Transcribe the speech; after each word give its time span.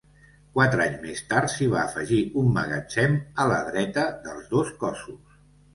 Quatre 0.53 0.79
anys 0.85 1.03
més 1.03 1.21
tard 1.33 1.51
s'hi 1.55 1.67
va 1.75 1.81
afegir 1.83 2.23
un 2.43 2.49
magatzem 2.57 3.17
a 3.45 3.47
la 3.55 3.61
dreta 3.73 4.09
dels 4.27 4.53
dos 4.57 4.77
cossos. 4.85 5.43